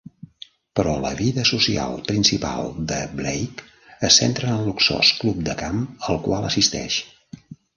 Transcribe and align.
Però 0.77 0.93
la 1.01 1.11
vida 1.19 1.43
social 1.49 1.93
principal 2.07 2.71
de 2.93 2.97
Blake 3.21 3.67
es 4.09 4.19
centra 4.23 4.49
en 4.51 4.57
el 4.65 4.67
luxós 4.71 5.13
club 5.21 5.47
de 5.51 5.59
camp 5.63 5.85
al 6.09 6.23
qual 6.25 6.49
assisteix. 6.53 6.99